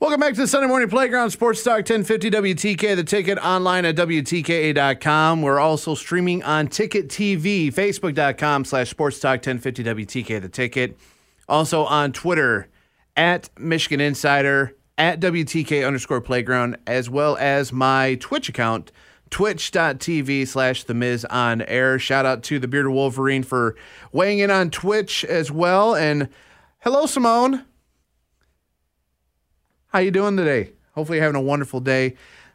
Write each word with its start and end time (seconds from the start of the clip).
Welcome 0.00 0.20
back 0.20 0.32
to 0.32 0.40
the 0.40 0.46
Sunday 0.46 0.66
Morning 0.66 0.88
Playground 0.88 1.28
Sports 1.28 1.62
Talk 1.62 1.80
1050 1.80 2.30
WTK. 2.30 2.96
The 2.96 3.04
ticket 3.04 3.36
online 3.36 3.84
at 3.84 3.96
WTKA.com. 3.96 5.42
We're 5.42 5.60
also 5.60 5.94
streaming 5.94 6.42
on 6.42 6.68
Ticket 6.68 7.08
TV, 7.08 7.66
Facebook.com 7.66 8.64
slash 8.64 8.88
Sports 8.88 9.20
Talk 9.20 9.44
1050 9.46 9.84
WTK. 9.84 10.40
The 10.40 10.48
ticket. 10.48 10.98
Also 11.50 11.84
on 11.84 12.12
Twitter 12.12 12.68
at 13.14 13.50
Michigan 13.58 14.00
Insider, 14.00 14.74
at 14.96 15.20
WTK 15.20 15.86
underscore 15.86 16.22
playground, 16.22 16.78
as 16.86 17.10
well 17.10 17.36
as 17.36 17.70
my 17.70 18.14
Twitch 18.20 18.48
account, 18.48 18.92
twitch.tv 19.28 20.48
slash 20.48 20.84
the 20.84 20.94
Miz 20.94 21.26
on 21.26 21.60
air. 21.60 21.98
Shout 21.98 22.24
out 22.24 22.42
to 22.44 22.58
the 22.58 22.68
Bearded 22.68 22.92
Wolverine 22.92 23.42
for 23.42 23.76
weighing 24.12 24.38
in 24.38 24.50
on 24.50 24.70
Twitch 24.70 25.26
as 25.26 25.50
well. 25.50 25.94
And 25.94 26.30
hello, 26.78 27.04
Simone. 27.04 27.66
How 29.92 29.98
you 29.98 30.12
doing 30.12 30.36
today? 30.36 30.72
Hopefully 30.94 31.18
you're 31.18 31.24
having 31.24 31.40
a 31.40 31.44
wonderful 31.44 31.80
day. 31.80 32.14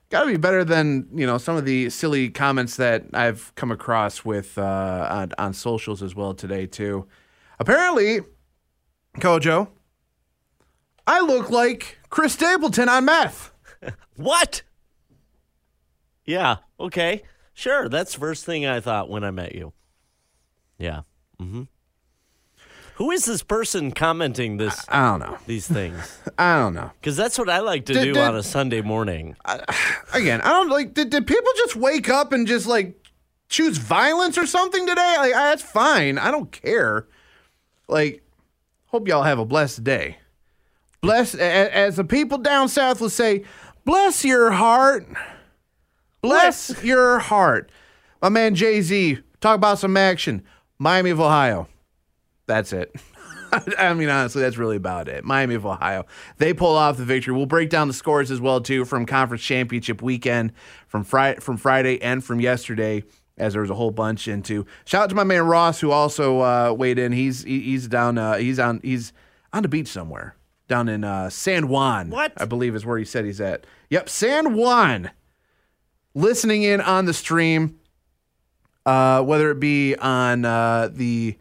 Got 0.10 0.22
to 0.22 0.28
be 0.28 0.38
better 0.38 0.64
than 0.64 1.10
you 1.14 1.26
know 1.28 1.38
some 1.38 1.58
of 1.58 1.66
the 1.66 1.90
silly 1.90 2.30
comments 2.30 2.78
that 2.78 3.04
I've 3.14 3.54
come 3.56 3.72
across 3.72 4.24
with 4.24 4.58
uh, 4.58 5.08
on, 5.12 5.32
on 5.38 5.54
socials 5.54 6.02
as 6.02 6.16
well 6.16 6.34
today 6.34 6.66
too. 6.66 7.08
Apparently, 7.60 8.22
Kojo, 9.20 9.68
I 11.06 11.20
look 11.22 11.50
like 11.50 12.00
Chris 12.10 12.34
Stapleton 12.34 12.90
on 12.90 13.06
meth. 13.06 13.52
What? 14.16 14.62
Yeah, 16.24 16.58
okay. 16.80 17.24
Sure, 17.54 17.90
that's 17.90 18.14
the 18.14 18.20
first 18.22 18.46
thing 18.46 18.66
I 18.66 18.80
thought 18.80 19.10
when 19.10 19.26
I 19.26 19.32
met 19.32 19.54
you. 19.54 19.74
Yeah. 20.78 21.02
Mm-hmm. 21.40 21.64
Who 22.96 23.12
is 23.12 23.26
this 23.26 23.44
person 23.44 23.92
commenting 23.92 24.58
this 24.58 24.86
I 24.88 25.10
don't 25.12 25.20
know. 25.20 25.38
these 25.48 25.68
things? 25.68 26.18
I 26.38 26.58
don't 26.60 26.74
know. 26.74 26.92
Because 27.02 27.18
that's 27.18 27.38
what 27.38 27.50
I 27.50 27.60
like 27.60 27.86
to 27.88 27.94
Did- 27.94 28.04
do 28.06 28.14
did- 28.14 28.24
on 28.24 28.36
a 28.36 28.44
Sunday 28.44 28.82
morning. 28.82 29.36
Again, 30.14 30.42
I 30.42 30.50
don't 30.50 30.70
like. 30.70 30.94
Did, 30.94 31.10
did 31.10 31.28
people 31.28 31.52
just 31.58 31.76
wake 31.76 32.10
up 32.10 32.32
and 32.32 32.48
just 32.48 32.68
like 32.68 32.98
choose 33.50 33.78
violence 33.78 34.38
or 34.38 34.46
something 34.48 34.88
today? 34.88 35.16
Like 35.18 35.34
I, 35.36 35.50
that's 35.50 35.62
fine. 35.62 36.18
I 36.18 36.32
don't 36.32 36.52
care. 36.52 37.06
Like, 37.90 38.24
hope 38.88 39.08
y'all 39.08 39.24
have 39.24 39.40
a 39.40 39.46
blessed 39.46 39.84
day. 39.84 40.18
Bless 41.02 41.36
a- 41.36 41.40
a- 41.40 41.70
as 41.72 41.98
the 41.98 42.04
people 42.06 42.38
down 42.38 42.70
south 42.70 43.02
will 43.02 43.10
say, 43.10 43.44
bless 43.84 44.24
your 44.24 44.52
heart. 44.52 45.06
Bless 46.22 46.82
your 46.84 47.20
heart. 47.20 47.72
My 48.22 48.30
man 48.30 48.56
Jay 48.56 48.82
Z 48.82 49.20
talk 49.42 49.56
about 49.56 49.80
some 49.80 49.98
action. 49.98 50.44
Miami 50.80 51.10
of 51.12 51.20
Ohio. 51.20 51.68
That's 52.48 52.74
it. 52.74 52.96
I 53.78 53.94
mean, 53.94 54.10
honestly, 54.10 54.42
that's 54.42 54.58
really 54.58 54.76
about 54.76 55.08
it. 55.08 55.24
Miami 55.24 55.56
of 55.56 55.66
Ohio. 55.66 56.06
They 56.38 56.54
pull 56.54 56.76
off 56.76 56.98
the 56.98 57.06
victory. 57.06 57.34
We'll 57.34 57.46
break 57.46 57.70
down 57.70 57.88
the 57.88 57.94
scores 57.94 58.32
as 58.32 58.42
well 58.42 58.60
too 58.62 58.86
from 58.86 59.06
conference 59.06 59.44
championship 59.44 60.02
weekend 60.02 60.52
from 60.88 61.04
Friday 61.04 61.40
from 61.40 61.58
Friday 61.58 62.02
and 62.02 62.24
from 62.24 62.40
yesterday. 62.40 63.04
As 63.38 63.52
there 63.52 63.62
was 63.62 63.70
a 63.70 63.76
whole 63.76 63.92
bunch 63.92 64.30
into. 64.30 64.66
Shout 64.86 65.04
out 65.04 65.10
to 65.10 65.16
my 65.16 65.26
man 65.26 65.46
Ross 65.46 65.82
who 65.82 65.92
also 65.92 66.40
uh, 66.40 66.74
weighed 66.78 66.98
in. 66.98 67.12
He's 67.12 67.44
he- 67.44 67.60
he's 67.62 67.88
down. 67.90 68.18
Uh, 68.18 68.36
he's 68.36 68.60
on. 68.60 68.80
He's 68.82 69.12
on 69.52 69.62
the 69.64 69.68
beach 69.68 69.90
somewhere 69.90 70.38
down 70.70 70.88
in 70.88 71.04
uh, 71.04 71.30
San 71.30 71.68
Juan. 71.68 72.10
What? 72.12 72.32
I 72.38 72.46
believe 72.46 72.76
is 72.76 72.86
where 72.86 72.98
he 72.98 73.04
said 73.04 73.26
he's 73.26 73.42
at. 73.42 73.66
Yep, 73.90 74.08
San 74.10 74.56
Juan. 74.56 75.12
Listening 76.14 76.64
in 76.64 76.80
on 76.80 77.06
the 77.06 77.14
stream, 77.14 77.78
uh, 78.86 79.22
whether 79.22 79.52
it 79.52 79.60
be 79.60 79.96
on 79.98 80.46
uh, 80.46 80.90
the 80.92 81.38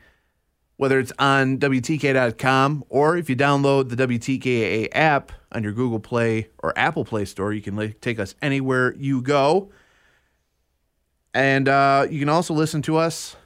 whether 0.77 0.99
it's 0.99 1.13
on 1.19 1.59
WTK.com 1.59 2.85
or 2.89 3.17
if 3.17 3.31
you 3.31 3.37
download 3.37 3.95
the 3.95 4.07
WTKA 4.07 4.89
app 4.93 5.33
on 5.53 5.63
your 5.63 5.73
Google 5.73 6.01
Play 6.01 6.49
or 6.63 6.77
Apple 6.77 7.05
Play 7.05 7.25
Store, 7.25 7.53
you 7.53 7.63
can 7.63 7.95
take 8.01 8.19
us 8.19 8.35
anywhere 8.43 8.95
you 8.97 9.23
go. 9.23 9.71
And 11.33 11.69
uh, 11.69 12.07
you 12.11 12.21
can 12.21 12.29
also 12.29 12.55
listen 12.55 12.83
to 12.83 12.97
us 12.97 13.37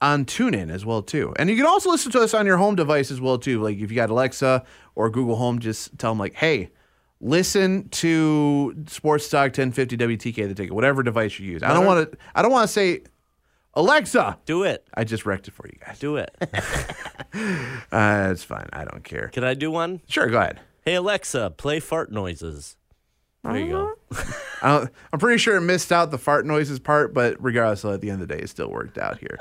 on 0.00 0.24
TuneIn 0.24 0.70
as 0.70 0.84
well 0.84 1.02
too. 1.02 1.32
And 1.36 1.48
you 1.48 1.56
can 1.56 1.66
also 1.66 1.90
listen 1.90 2.12
to 2.12 2.20
us 2.20 2.34
on 2.34 2.46
your 2.46 2.58
home 2.58 2.76
device 2.76 3.10
as 3.10 3.20
well 3.20 3.38
too. 3.38 3.62
Like 3.62 3.78
if 3.78 3.90
you 3.90 3.96
got 3.96 4.10
Alexa 4.10 4.64
or 4.94 5.10
Google 5.10 5.36
Home, 5.36 5.58
just 5.58 5.98
tell 5.98 6.10
them 6.10 6.18
like, 6.18 6.34
"Hey, 6.34 6.70
listen 7.20 7.88
to 7.90 8.74
Sports 8.86 9.28
Talk 9.28 9.46
1050 9.46 9.96
WTK 9.96 10.46
the 10.46 10.54
ticket, 10.54 10.74
whatever 10.74 11.02
device 11.02 11.38
you 11.38 11.50
use." 11.50 11.62
I 11.62 11.72
don't 11.72 11.86
want 11.86 12.12
to. 12.12 12.18
I 12.34 12.42
don't 12.42 12.52
want 12.52 12.68
to 12.68 12.72
say, 12.72 13.02
Alexa. 13.76 14.38
Do 14.46 14.62
it. 14.62 14.86
I 14.94 15.04
just 15.04 15.26
wrecked 15.26 15.48
it 15.48 15.54
for 15.54 15.66
you 15.66 15.78
guys. 15.84 15.98
Do 15.98 16.16
it. 16.16 16.34
Uh, 17.90 18.28
it's 18.30 18.44
fine. 18.44 18.68
I 18.72 18.84
don't 18.84 19.02
care. 19.02 19.28
Can 19.28 19.42
I 19.42 19.54
do 19.54 19.68
one? 19.70 20.00
Sure, 20.08 20.28
go 20.28 20.38
ahead. 20.38 20.60
Hey, 20.84 20.94
Alexa, 20.94 21.54
play 21.56 21.80
fart 21.80 22.12
noises. 22.12 22.76
There 23.42 23.56
you 23.58 23.68
go. 23.72 23.92
I 24.62 24.68
don't, 24.78 24.90
I'm 25.12 25.18
pretty 25.18 25.38
sure 25.38 25.56
it 25.56 25.60
missed 25.60 25.92
out 25.92 26.10
the 26.10 26.18
fart 26.18 26.46
noises 26.46 26.78
part, 26.78 27.12
but 27.12 27.36
regardless, 27.42 27.84
at 27.84 28.00
the 28.00 28.10
end 28.10 28.22
of 28.22 28.28
the 28.28 28.34
day, 28.34 28.40
it 28.40 28.48
still 28.48 28.70
worked 28.70 28.98
out 28.98 29.18
here. 29.18 29.38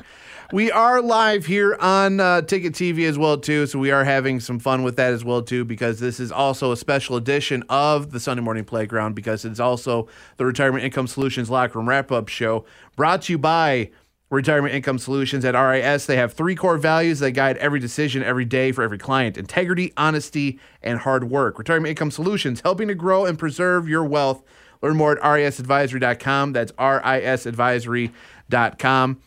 We 0.52 0.72
are 0.72 1.02
live 1.02 1.46
here 1.46 1.78
on 1.80 2.20
uh, 2.20 2.42
Ticket 2.42 2.74
TV 2.74 3.08
as 3.08 3.18
well 3.18 3.38
too, 3.38 3.66
so 3.66 3.80
we 3.80 3.92
are 3.92 4.04
having 4.04 4.40
some 4.40 4.60
fun 4.60 4.84
with 4.84 4.98
that 4.98 5.14
as 5.14 5.24
well 5.24 5.42
too, 5.42 5.64
because 5.64 6.00
this 6.00 6.20
is 6.20 6.32
also 6.32 6.72
a 6.72 6.78
special 6.78 7.16
edition 7.16 7.64
of 7.70 8.12
the 8.12 8.20
Sunday 8.20 8.44
Morning 8.44 8.66
Playground 8.66 9.14
because 9.16 9.46
it's 9.46 9.60
also 9.60 10.08
the 10.38 10.46
Retirement 10.46 10.84
Income 10.84 11.08
Solutions 11.08 11.50
Locker 11.50 11.80
Room 11.80 11.88
Wrap 11.88 12.12
Up 12.12 12.28
Show, 12.28 12.66
brought 12.98 13.24
to 13.24 13.34
you 13.34 13.38
by 13.38 13.90
Retirement 14.34 14.74
Income 14.74 14.98
Solutions 14.98 15.46
at 15.46 15.54
RIS. 15.54 16.08
They 16.08 16.18
have 16.18 16.34
three 16.34 16.56
core 16.56 16.80
values 16.80 17.20
that 17.20 17.32
guide 17.32 17.58
every 17.58 17.80
decision 17.80 18.24
every 18.24 18.46
day 18.46 18.72
for 18.72 18.82
every 18.82 18.98
client 18.98 19.38
integrity, 19.38 19.94
honesty, 19.96 20.60
and 20.82 20.98
hard 21.00 21.30
work. 21.30 21.60
Retirement 21.60 21.92
Income 21.92 22.10
Solutions, 22.12 22.62
helping 22.62 22.88
to 22.88 22.96
grow 22.96 23.26
and 23.26 23.38
preserve 23.38 23.88
your 23.88 24.04
wealth. 24.04 24.44
Learn 24.82 24.98
more 24.98 25.12
at 25.12 25.22
risadvisory.com. 25.22 26.54
That's 26.54 26.72
risadvisory.com. 26.72 29.22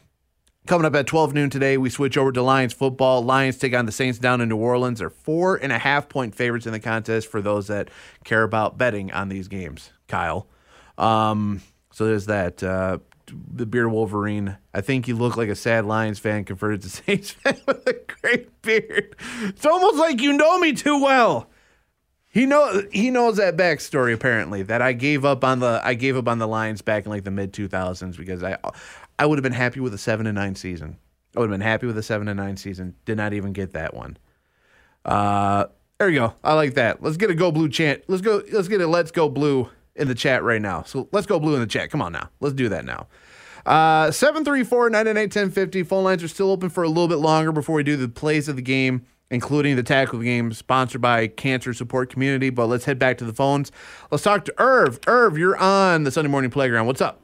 Coming 0.67 0.85
up 0.85 0.97
at 0.97 1.07
12 1.07 1.33
noon 1.33 1.51
today, 1.51 1.77
we 1.77 1.89
switch 1.89 2.19
over 2.19 2.33
to 2.33 2.43
Lions 2.43 2.73
football. 2.73 3.23
Lions 3.23 3.57
take 3.57 3.75
on 3.75 3.87
the 3.87 3.93
Saints 3.93 4.19
down 4.19 4.41
in 4.41 4.49
New 4.49 4.57
Orleans. 4.57 4.99
They're 4.99 5.11
four 5.11 5.55
and 5.55 5.73
a 5.73 5.79
half 5.79 6.09
point 6.09 6.35
favorites 6.35 6.67
in 6.67 6.73
the 6.73 6.81
contest 6.81 7.29
for 7.29 7.41
those 7.41 7.69
that 7.69 7.91
care 8.25 8.43
about 8.43 8.77
betting 8.77 9.13
on 9.13 9.29
these 9.29 9.47
games. 9.47 9.93
Kyle. 10.09 10.49
Um, 10.99 11.63
so 11.93 12.07
there's 12.07 12.27
that. 12.27 12.61
Uh, 12.61 12.99
the 13.27 13.67
beard 13.67 13.91
Wolverine. 13.91 14.59
I 14.73 14.81
think 14.81 15.09
you 15.09 15.17
look 15.17 15.37
like 15.37 15.49
a 15.49 15.55
sad 15.55 15.85
Lions 15.85 16.19
fan 16.19 16.45
converted 16.45 16.83
to 16.83 16.89
Saints 16.91 17.31
fan 17.31 17.61
with 17.67 17.87
a 17.87 17.95
great 18.21 18.63
beard. 18.63 19.17
It's 19.43 19.67
almost 19.67 19.97
like 19.99 20.21
you 20.21 20.33
know 20.33 20.59
me 20.59 20.73
too 20.73 21.03
well. 21.03 21.51
He 22.29 22.45
know 22.45 22.83
he 22.93 23.11
knows 23.11 23.39
that 23.39 23.57
backstory 23.57 24.13
apparently 24.13 24.63
that 24.65 24.83
I 24.83 24.93
gave 24.93 25.25
up 25.25 25.43
on 25.43 25.61
the 25.61 25.81
I 25.83 25.95
gave 25.95 26.17
up 26.17 26.29
on 26.29 26.39
the 26.39 26.47
Lions 26.47 26.83
back 26.83 27.07
in 27.07 27.11
like 27.11 27.25
the 27.25 27.31
mid 27.31 27.55
two 27.55 27.67
thousands 27.67 28.17
because 28.17 28.43
I 28.43 28.59
I 29.19 29.25
would 29.25 29.39
have 29.39 29.43
been 29.43 29.53
happy 29.53 29.81
with 29.81 29.95
a 29.95 29.99
seven 29.99 30.27
and 30.27 30.35
nine 30.35 30.55
season. 30.55 30.99
I 31.35 31.41
would 31.41 31.51
have 31.51 31.59
been 31.59 31.67
happy 31.67 31.87
with 31.87 31.97
a 31.97 32.03
seven 32.03 32.29
and 32.29 32.37
nine 32.37 32.57
season. 32.57 32.95
Did 33.07 33.17
not 33.17 33.33
even 33.33 33.53
get 33.53 33.73
that 33.73 33.95
one. 33.95 34.19
Uh, 35.05 35.67
there 35.99 36.11
you 36.11 36.19
go. 36.19 36.35
I 36.45 36.55
like 36.55 36.75
that. 36.75 37.03
Let's 37.03 37.17
get 37.17 37.31
a 37.31 37.35
go 37.35 37.51
blue 37.51 37.71
chant. 37.71 38.03
Let's 38.07 38.23
go. 38.23 38.43
Let's 38.53 38.69
get 38.69 38.83
a 38.83 38.87
let's 38.87 39.11
go 39.11 39.31
blue 39.31 39.71
in 39.97 40.09
the 40.09 40.15
chat 40.15 40.43
right 40.43 40.61
now. 40.61 40.83
So 40.83 41.09
let's 41.13 41.27
go 41.27 41.39
blue 41.39 41.55
in 41.55 41.61
the 41.61 41.67
chat. 41.67 41.91
Come 41.91 42.03
on 42.03 42.13
now. 42.13 42.31
Let's 42.41 42.55
do 42.55 42.69
that 42.69 42.85
now. 42.85 43.09
Uh, 43.65 44.09
734-998-1050. 44.11 45.87
Phone 45.87 46.05
lines 46.05 46.23
are 46.23 46.29
still 46.29 46.51
open 46.51 46.69
for 46.69 46.85
a 46.85 46.89
little 46.89 47.09
bit 47.09 47.17
longer 47.17 47.51
before 47.51 47.75
we 47.75 47.83
do 47.83 47.97
the 47.97 48.09
plays 48.09 48.49
of 48.49 48.55
the 48.55 48.63
game, 48.63 49.05
including 49.31 49.75
the 49.75 49.83
tackle 49.83 50.21
game, 50.21 50.53
sponsored 50.53 51.01
by 51.01 51.27
Cancer 51.27 51.75
Support 51.75 52.11
Community. 52.11 52.51
But 52.51 52.67
let's 52.67 52.85
head 52.85 52.99
back 52.99 53.19
to 53.19 53.25
the 53.25 53.33
phones. 53.33 53.73
Let's 54.11 54.23
talk 54.23 54.45
to 54.45 54.55
Irv. 54.59 55.01
Irv, 55.09 55.37
you're 55.37 55.57
on 55.57 56.05
the 56.05 56.13
Sunday 56.13 56.31
Morning 56.31 56.51
Playground. 56.51 56.87
What's 56.87 57.01
up? 57.01 57.21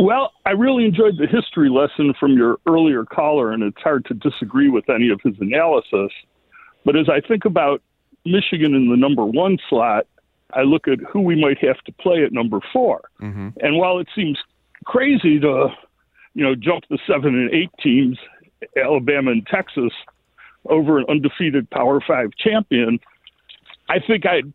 Well, 0.00 0.32
I 0.44 0.50
really 0.50 0.86
enjoyed 0.86 1.18
the 1.18 1.26
history 1.26 1.68
lesson 1.68 2.14
from 2.18 2.32
your 2.32 2.58
earlier 2.66 3.04
caller, 3.04 3.52
and 3.52 3.62
it's 3.62 3.80
hard 3.80 4.04
to 4.06 4.14
disagree 4.14 4.68
with 4.68 4.88
any 4.90 5.10
of 5.10 5.20
his 5.22 5.34
analysis. 5.40 6.10
But 6.84 6.96
as 6.96 7.08
I 7.08 7.20
think 7.20 7.44
about 7.44 7.80
Michigan 8.24 8.74
in 8.74 8.90
the 8.90 8.96
number 8.96 9.24
one 9.24 9.58
slot, 9.68 10.06
I 10.54 10.62
look 10.62 10.88
at 10.88 11.00
who 11.00 11.20
we 11.20 11.40
might 11.40 11.58
have 11.58 11.80
to 11.82 11.92
play 11.92 12.24
at 12.24 12.32
number 12.32 12.60
4 12.72 13.00
mm-hmm. 13.20 13.48
And 13.60 13.76
while 13.76 13.98
it 13.98 14.08
seems 14.14 14.38
crazy 14.84 15.38
to, 15.40 15.68
you 16.34 16.44
know, 16.44 16.54
jump 16.54 16.84
the 16.90 16.98
seven 17.06 17.34
and 17.34 17.52
eight 17.52 17.70
teams, 17.82 18.18
Alabama 18.76 19.30
and 19.30 19.46
Texas, 19.46 19.92
over 20.66 20.98
an 20.98 21.04
undefeated 21.08 21.68
Power 21.70 22.00
Five 22.00 22.30
champion, 22.38 22.98
I 23.88 23.98
think 24.00 24.26
I'd 24.26 24.52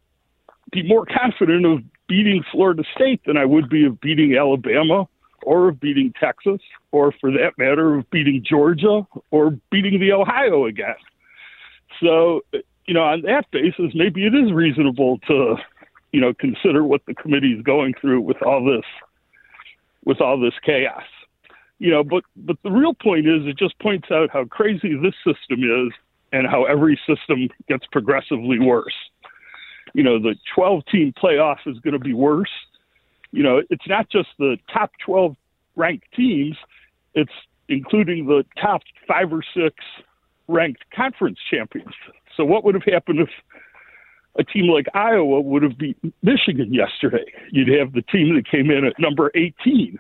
be 0.72 0.84
more 0.84 1.06
confident 1.06 1.66
of 1.66 1.80
beating 2.08 2.44
Florida 2.52 2.84
State 2.96 3.22
than 3.26 3.38
I 3.38 3.46
would 3.46 3.70
be 3.70 3.86
of 3.86 4.02
beating 4.02 4.36
Alabama 4.36 5.08
or 5.44 5.70
of 5.70 5.80
beating 5.80 6.14
Texas 6.20 6.60
or, 6.92 7.14
for 7.20 7.32
that 7.32 7.58
matter, 7.58 7.96
of 7.96 8.10
beating 8.10 8.44
Georgia 8.44 9.06
or 9.32 9.52
beating 9.72 10.00
the 10.00 10.12
Ohio 10.12 10.66
again. 10.66 10.96
So, 12.02 12.42
you 12.86 12.94
know, 12.94 13.04
on 13.04 13.22
that 13.24 13.50
basis, 13.52 13.92
maybe 13.94 14.26
it 14.26 14.34
is 14.34 14.52
reasonable 14.52 15.20
to, 15.28 15.56
you 16.12 16.22
know, 16.22 16.34
consider 16.34 16.84
what 16.84 17.02
the 17.06 17.14
committee 17.14 17.54
is 17.54 17.62
going 17.62 17.94
through 18.00 18.22
with 18.22 18.42
all 18.42 18.64
this, 18.64 18.86
with 20.06 20.22
all 20.22 20.40
this 20.40 20.54
chaos. 20.66 21.04
You 21.80 21.92
know, 21.92 22.04
but 22.04 22.24
but 22.36 22.58
the 22.64 22.72
real 22.72 22.94
point 22.94 23.28
is, 23.28 23.46
it 23.46 23.58
just 23.58 23.78
points 23.80 24.10
out 24.12 24.30
how 24.32 24.46
crazy 24.46 24.96
this 24.96 25.16
system 25.26 25.64
is 25.64 25.94
and 26.32 26.46
how 26.46 26.66
every 26.66 27.00
system 27.08 27.50
gets 27.68 27.86
progressively 27.92 28.60
worse. 28.60 28.94
You 29.94 30.04
know, 30.04 30.20
the 30.20 30.36
12 30.54 30.84
team 30.92 31.14
playoff 31.14 31.58
is 31.66 31.80
going 31.80 31.94
to 31.94 32.00
be 32.00 32.14
worse. 32.14 32.52
You 33.32 33.44
know, 33.44 33.62
it's 33.70 33.88
not 33.88 34.10
just 34.10 34.30
the 34.38 34.58
top 34.72 34.92
12 35.06 35.36
ranked 35.76 36.06
teams, 36.16 36.58
it's 37.16 37.32
including 37.70 38.26
the 38.26 38.44
top 38.62 38.82
five 39.08 39.32
or 39.32 39.42
six 39.56 39.76
ranked 40.48 40.84
conference 40.94 41.40
champions. 41.50 41.94
So, 42.36 42.44
what 42.44 42.64
would 42.64 42.76
have 42.76 42.84
happened 42.84 43.20
if 43.20 43.30
a 44.40 44.44
team 44.44 44.68
like 44.68 44.88
Iowa 44.94 45.42
would 45.42 45.64
have 45.64 45.78
beaten 45.78 46.14
Michigan 46.24 46.74
yesterday? 46.74 47.26
You'd 47.52 47.68
have 47.78 47.92
the 47.94 48.02
team 48.02 48.34
that 48.36 48.50
came 48.50 48.72
in 48.72 48.86
at 48.86 48.94
number 48.98 49.32
18 49.36 50.00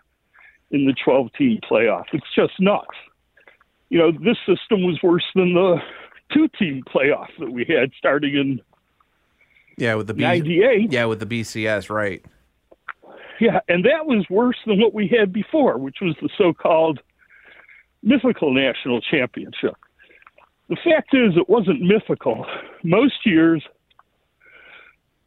in 0.71 0.85
the 0.85 0.95
12 1.03 1.33
team 1.37 1.59
playoff. 1.69 2.05
It's 2.13 2.25
just 2.33 2.53
nuts. 2.59 2.87
You 3.89 3.99
know, 3.99 4.11
this 4.11 4.37
system 4.47 4.83
was 4.83 4.99
worse 5.03 5.25
than 5.35 5.53
the 5.53 5.77
two 6.31 6.47
team 6.57 6.83
playoff 6.87 7.27
that 7.39 7.51
we 7.51 7.65
had 7.65 7.91
starting 7.97 8.35
in 8.35 8.61
Yeah, 9.77 9.95
with 9.95 10.07
the 10.07 10.13
B- 10.13 10.23
98. 10.23 10.91
Yeah, 10.91 11.05
with 11.05 11.19
the 11.19 11.25
BCS, 11.25 11.89
right. 11.89 12.23
Yeah, 13.41 13.59
and 13.67 13.83
that 13.85 14.05
was 14.05 14.25
worse 14.29 14.57
than 14.65 14.79
what 14.79 14.93
we 14.93 15.07
had 15.07 15.33
before, 15.33 15.77
which 15.77 15.97
was 16.01 16.15
the 16.21 16.29
so 16.37 16.53
called 16.53 16.99
mythical 18.03 18.53
national 18.53 19.01
championship. 19.01 19.75
The 20.67 20.75
fact 20.75 21.13
is, 21.13 21.35
it 21.35 21.49
wasn't 21.49 21.81
mythical. 21.81 22.45
Most 22.83 23.25
years, 23.25 23.63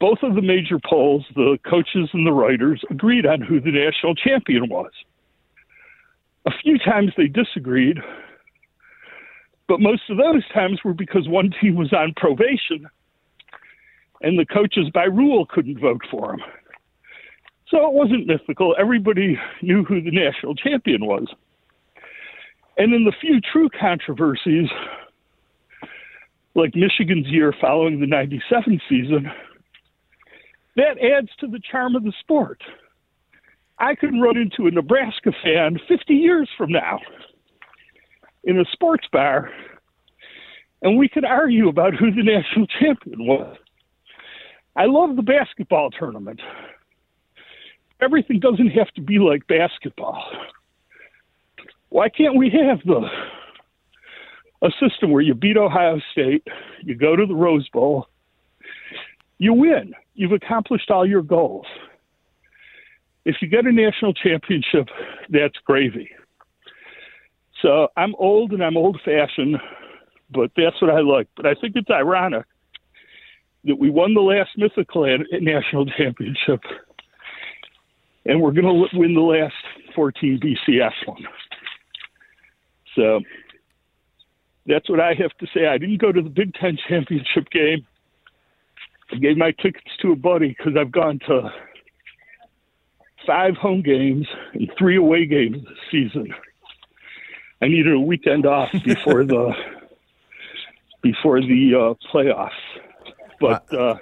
both 0.03 0.19
of 0.25 0.35
the 0.35 0.43
major 0.43 0.81
polls, 0.85 1.25
the 1.37 1.57
coaches 1.65 2.11
and 2.13 2.27
the 2.27 2.33
writers, 2.33 2.83
agreed 2.91 3.25
on 3.25 3.41
who 3.41 3.61
the 3.61 3.71
national 3.71 4.17
champion 4.17 4.69
was. 4.69 4.91
A 6.45 6.51
few 6.61 6.77
times 6.77 7.13
they 7.17 7.29
disagreed, 7.29 7.99
but 9.69 9.79
most 9.79 10.03
of 10.11 10.17
those 10.17 10.43
times 10.53 10.81
were 10.85 10.93
because 10.93 11.29
one 11.29 11.55
team 11.61 11.77
was 11.77 11.93
on 11.93 12.15
probation 12.17 12.89
and 14.23 14.37
the 14.37 14.45
coaches 14.45 14.91
by 14.93 15.05
rule 15.05 15.47
couldn't 15.47 15.79
vote 15.79 16.01
for 16.11 16.35
him. 16.35 16.41
So 17.69 17.87
it 17.87 17.93
wasn't 17.93 18.27
mythical. 18.27 18.75
Everybody 18.77 19.39
knew 19.63 19.85
who 19.85 20.03
the 20.03 20.11
national 20.11 20.57
champion 20.57 21.07
was. 21.07 21.29
And 22.77 22.93
in 22.93 23.05
the 23.05 23.13
few 23.21 23.41
true 23.41 23.69
controversies, 23.81 24.69
like 26.57 26.75
Michigan's 26.75 27.29
year 27.29 27.55
following 27.61 28.01
the 28.01 28.07
97 28.09 28.81
season, 28.89 29.31
that 30.77 30.99
adds 30.99 31.29
to 31.41 31.47
the 31.47 31.61
charm 31.71 31.97
of 31.97 32.05
the 32.05 32.13
sport. 32.21 32.63
I 33.79 33.95
could 33.95 34.13
run 34.21 34.37
into 34.37 34.67
a 34.67 34.71
Nebraska 34.71 35.33
fan 35.43 35.79
50 35.89 36.15
years 36.15 36.49
from 36.57 36.71
now 36.71 37.01
in 38.45 38.59
a 38.59 38.65
sports 38.73 39.07
bar, 39.13 39.51
and 40.83 40.99
we 40.99 41.09
could 41.09 41.25
argue 41.25 41.69
about 41.69 41.95
who 41.95 42.11
the 42.11 42.23
national 42.23 42.67
champion 42.81 43.27
was. 43.27 43.57
I 44.77 44.87
love 44.87 45.17
the 45.17 45.23
basketball 45.23 45.91
tournament. 45.91 46.41
Everything 48.01 48.41
doesn't 48.41 48.71
have 48.71 48.91
to 48.95 49.01
be 49.01 49.19
like 49.19 49.47
basketball. 49.47 50.25
Why 51.91 52.09
can't 52.09 52.37
we 52.37 52.51
have 52.51 52.79
the 52.87 53.09
a 54.63 54.71
system 54.81 55.11
where 55.11 55.23
you 55.23 55.35
beat 55.35 55.57
Ohio 55.57 56.01
State, 56.13 56.47
you 56.83 56.95
go 56.95 57.17
to 57.17 57.27
the 57.27 57.35
Rose 57.35 57.69
Bowl, 57.71 58.07
you 59.39 59.53
win. 59.53 59.93
You've 60.15 60.33
accomplished 60.33 60.91
all 60.91 61.07
your 61.07 61.23
goals. 61.23 61.67
If 63.25 63.37
you 63.41 63.49
get 63.49 63.67
a 63.67 63.73
national 63.73 64.15
championship, 64.15 64.89
that's 65.29 65.57
gravy. 65.65 66.11
So 67.61 67.89
I'm 67.97 68.15
old 68.17 68.53
and 68.53 68.63
I'm 68.63 68.77
old 68.77 69.01
fashioned, 69.05 69.57
but 70.31 70.51
that's 70.57 70.81
what 70.83 70.91
I 70.91 71.01
like. 71.01 71.29
But 71.37 71.47
I 71.47 71.55
think 71.55 71.77
it's 71.77 71.91
ironic 71.91 72.45
that 73.65 73.79
we 73.79 73.91
won 73.91 74.15
the 74.15 74.21
last 74.21 74.51
mythical 74.57 75.07
national 75.41 75.87
championship 75.87 76.61
and 78.25 78.41
we're 78.41 78.53
going 78.53 78.89
to 78.91 78.99
win 78.99 79.15
the 79.15 79.21
last 79.21 79.55
14 79.95 80.41
BCS 80.41 80.93
one. 81.07 81.25
So 82.95 83.21
that's 84.67 84.89
what 84.89 85.01
I 85.01 85.15
have 85.15 85.37
to 85.39 85.47
say. 85.55 85.67
I 85.67 85.79
didn't 85.79 86.01
go 86.01 86.13
to 86.13 86.23
the 86.23 86.31
Big 86.31 86.55
Ten 86.55 86.79
championship 86.89 87.51
game. 87.51 87.87
I 89.13 89.17
gave 89.17 89.37
my 89.37 89.53
tickets 89.53 89.91
to 90.01 90.13
a 90.13 90.17
buddy 90.17 90.55
because 90.57 90.75
I've 90.77 90.93
gone 90.93 91.19
to 91.27 91.51
five 93.27 93.55
home 93.57 93.83
games 93.83 94.27
and 94.55 94.71
three 94.79 94.97
away 94.97 95.27
games 95.27 95.59
this 95.63 95.79
season. 95.91 96.35
I 97.61 97.69
needed 97.69 97.93
a 97.93 98.01
weekend 98.01 98.47
off 98.47 98.73
before 98.85 99.25
the 99.25 99.53
before 101.03 101.41
the 101.41 101.75
uh, 101.75 102.09
playoffs, 102.13 102.51
but 103.41 103.73
uh, 103.73 103.97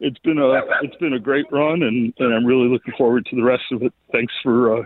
it's 0.00 0.18
been 0.18 0.38
a 0.38 0.60
it's 0.82 0.96
been 0.96 1.14
a 1.14 1.18
great 1.18 1.46
run, 1.50 1.82
and, 1.82 2.12
and 2.18 2.34
I'm 2.34 2.44
really 2.44 2.68
looking 2.68 2.92
forward 2.98 3.26
to 3.26 3.36
the 3.36 3.42
rest 3.42 3.64
of 3.72 3.82
it. 3.82 3.92
Thanks 4.12 4.32
for 4.42 4.78
uh, 4.78 4.84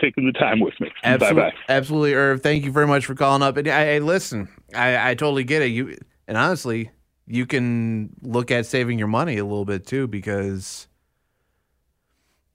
taking 0.00 0.26
the 0.26 0.32
time 0.32 0.60
with 0.60 0.78
me. 0.80 0.90
Absolutely, 1.02 1.42
bye 1.42 1.50
bye. 1.50 1.56
Absolutely, 1.68 2.14
Irv. 2.14 2.42
Thank 2.42 2.64
you 2.64 2.70
very 2.70 2.86
much 2.86 3.06
for 3.06 3.14
calling 3.14 3.42
up. 3.42 3.56
And 3.56 3.66
I, 3.68 3.94
I 3.94 3.98
listen, 3.98 4.48
I, 4.74 5.10
I 5.10 5.14
totally 5.14 5.44
get 5.44 5.62
it. 5.62 5.66
You 5.66 5.96
and 6.28 6.36
honestly, 6.36 6.90
you 7.26 7.46
can 7.46 8.10
look 8.22 8.50
at 8.50 8.66
saving 8.66 8.98
your 8.98 9.08
money 9.08 9.38
a 9.38 9.44
little 9.44 9.64
bit 9.64 9.86
too 9.86 10.06
because 10.06 10.88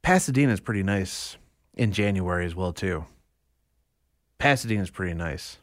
Pasadena 0.01 0.53
is 0.53 0.59
pretty 0.59 0.83
nice 0.83 1.37
in 1.73 1.91
January 1.91 2.45
as 2.45 2.55
well 2.55 2.73
too. 2.73 3.05
Pasadena 4.37 4.81
is 4.81 4.89
pretty 4.89 5.13
nice 5.13 5.57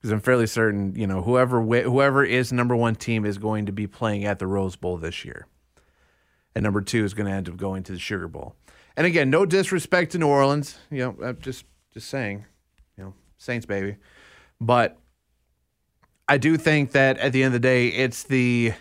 because 0.00 0.12
I'm 0.12 0.20
fairly 0.20 0.46
certain 0.46 0.94
you 0.94 1.06
know 1.06 1.22
whoever 1.22 1.60
whoever 1.60 2.24
is 2.24 2.52
number 2.52 2.76
one 2.76 2.94
team 2.94 3.24
is 3.24 3.38
going 3.38 3.66
to 3.66 3.72
be 3.72 3.86
playing 3.86 4.24
at 4.24 4.38
the 4.38 4.46
Rose 4.46 4.76
Bowl 4.76 4.96
this 4.96 5.24
year, 5.24 5.46
and 6.54 6.62
number 6.62 6.80
two 6.80 7.04
is 7.04 7.14
going 7.14 7.26
to 7.26 7.32
end 7.32 7.48
up 7.48 7.56
going 7.56 7.82
to 7.84 7.92
the 7.92 7.98
Sugar 7.98 8.28
Bowl. 8.28 8.54
And 8.96 9.06
again, 9.06 9.28
no 9.28 9.44
disrespect 9.44 10.12
to 10.12 10.18
New 10.18 10.28
Orleans, 10.28 10.78
you 10.90 10.98
know, 10.98 11.16
I'm 11.22 11.38
just 11.40 11.64
just 11.92 12.08
saying, 12.08 12.46
you 12.96 13.04
know, 13.04 13.14
Saints 13.36 13.66
baby, 13.66 13.96
but 14.60 14.98
I 16.28 16.38
do 16.38 16.56
think 16.56 16.92
that 16.92 17.18
at 17.18 17.32
the 17.32 17.42
end 17.42 17.54
of 17.54 17.60
the 17.60 17.68
day, 17.68 17.88
it's 17.88 18.24
the 18.24 18.72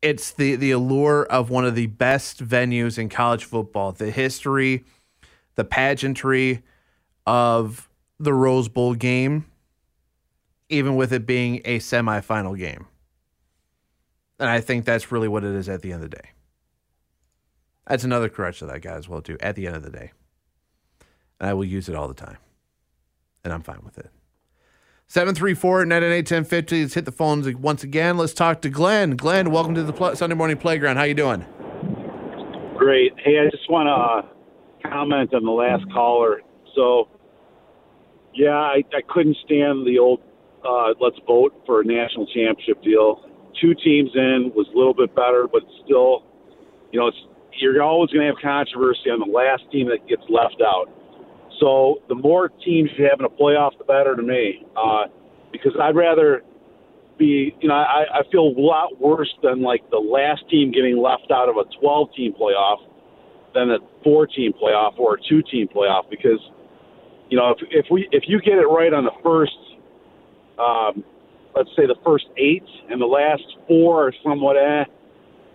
it's 0.00 0.32
the 0.32 0.56
the 0.56 0.70
allure 0.70 1.24
of 1.24 1.50
one 1.50 1.64
of 1.64 1.74
the 1.74 1.86
best 1.86 2.44
venues 2.44 2.98
in 2.98 3.08
college 3.08 3.44
football, 3.44 3.92
the 3.92 4.10
history, 4.10 4.84
the 5.56 5.64
pageantry 5.64 6.62
of 7.26 7.88
the 8.18 8.32
Rose 8.32 8.68
Bowl 8.68 8.94
game, 8.94 9.46
even 10.68 10.94
with 10.94 11.12
it 11.12 11.26
being 11.26 11.60
a 11.64 11.78
semifinal 11.78 12.56
game. 12.56 12.86
And 14.38 14.48
I 14.48 14.60
think 14.60 14.84
that's 14.84 15.10
really 15.10 15.28
what 15.28 15.44
it 15.44 15.54
is 15.54 15.68
at 15.68 15.82
the 15.82 15.92
end 15.92 16.04
of 16.04 16.10
the 16.10 16.16
day. 16.16 16.30
That's 17.86 18.04
another 18.04 18.28
crutch 18.28 18.60
that 18.60 18.70
I 18.70 18.88
as 18.88 19.08
well, 19.08 19.20
too, 19.20 19.36
at 19.40 19.56
the 19.56 19.66
end 19.66 19.76
of 19.76 19.82
the 19.82 19.90
day. 19.90 20.12
And 21.38 21.50
I 21.50 21.54
will 21.54 21.64
use 21.64 21.88
it 21.88 21.94
all 21.94 22.08
the 22.08 22.14
time. 22.14 22.38
And 23.44 23.52
I'm 23.52 23.62
fine 23.62 23.82
with 23.84 23.98
it. 23.98 24.10
734 25.06 25.84
998 25.84 26.18
1050. 26.18 26.82
Let's 26.82 26.94
hit 26.94 27.04
the 27.04 27.12
phones 27.12 27.52
once 27.56 27.82
again. 27.84 28.16
Let's 28.16 28.32
talk 28.32 28.62
to 28.62 28.70
Glenn. 28.70 29.16
Glenn, 29.16 29.50
welcome 29.50 29.74
to 29.74 29.82
the 29.82 30.14
Sunday 30.14 30.34
morning 30.34 30.56
playground. 30.56 30.96
How 30.96 31.04
you 31.04 31.14
doing? 31.14 31.44
Great. 32.76 33.12
Hey, 33.18 33.38
I 33.38 33.50
just 33.50 33.70
want 33.70 33.86
to 33.86 34.88
uh, 34.88 34.90
comment 34.90 35.34
on 35.34 35.44
the 35.44 35.50
last 35.50 35.84
caller. 35.92 36.40
So, 36.74 37.08
yeah, 38.34 38.56
I, 38.56 38.82
I 38.92 39.02
couldn't 39.08 39.36
stand 39.44 39.86
the 39.86 39.98
old 39.98 40.20
uh, 40.64 40.94
let's 41.00 41.18
vote 41.26 41.52
for 41.66 41.82
a 41.82 41.84
national 41.84 42.26
championship 42.26 42.82
deal. 42.82 43.20
Two 43.60 43.74
teams 43.74 44.10
in 44.14 44.50
was 44.56 44.66
a 44.74 44.76
little 44.76 44.94
bit 44.94 45.14
better, 45.14 45.46
but 45.50 45.62
still, 45.84 46.24
you 46.90 46.98
know, 46.98 47.08
it's 47.08 47.18
you're 47.60 47.82
always 47.82 48.10
going 48.10 48.26
to 48.26 48.32
have 48.34 48.42
controversy 48.42 49.10
on 49.10 49.20
the 49.20 49.30
last 49.30 49.62
team 49.70 49.88
that 49.88 50.08
gets 50.08 50.22
left 50.28 50.60
out. 50.60 50.90
So 51.60 52.02
the 52.08 52.14
more 52.14 52.48
teams 52.48 52.90
you 52.96 53.04
have 53.08 53.20
in 53.20 53.26
a 53.26 53.28
playoff, 53.28 53.78
the 53.78 53.84
better 53.84 54.16
to 54.16 54.22
me. 54.22 54.64
Uh, 54.76 55.04
because 55.52 55.72
I'd 55.80 55.94
rather 55.94 56.42
be, 57.16 57.54
you 57.60 57.68
know, 57.68 57.74
I, 57.74 58.04
I 58.12 58.22
feel 58.30 58.42
a 58.42 58.56
lot 58.58 59.00
worse 59.00 59.32
than 59.42 59.62
like 59.62 59.88
the 59.90 59.98
last 59.98 60.48
team 60.50 60.72
getting 60.72 60.98
left 60.98 61.30
out 61.32 61.48
of 61.48 61.56
a 61.56 61.64
12 61.80 62.08
team 62.16 62.34
playoff 62.34 62.78
than 63.54 63.70
a 63.70 63.78
four 64.02 64.26
team 64.26 64.52
playoff 64.52 64.98
or 64.98 65.14
a 65.14 65.18
two 65.28 65.42
team 65.42 65.68
playoff 65.68 66.10
because, 66.10 66.40
you 67.30 67.38
know, 67.38 67.50
if, 67.52 67.58
if 67.70 67.86
we, 67.90 68.08
if 68.10 68.24
you 68.26 68.40
get 68.40 68.54
it 68.54 68.66
right 68.66 68.92
on 68.92 69.04
the 69.04 69.14
first, 69.22 69.56
um, 70.58 71.04
let's 71.54 71.70
say 71.76 71.86
the 71.86 71.96
first 72.04 72.26
eight, 72.36 72.64
and 72.90 73.00
the 73.00 73.06
last 73.06 73.44
four 73.68 74.08
are 74.08 74.12
somewhat 74.24 74.56
eh. 74.56 74.84